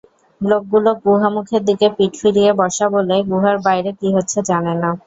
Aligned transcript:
লোকগুলো 0.41 0.89
গুহামুখের 1.03 1.61
দিকে 1.69 1.87
পিঠ 1.97 2.11
ফিরিয়ে 2.21 2.51
বসা 2.59 2.85
বলে, 2.95 3.15
গুহার 3.29 3.57
বাইরে 3.65 3.91
কী 3.99 4.07
হচ্ছে 4.15 4.37
জানে 4.49 4.73
না। 4.81 4.89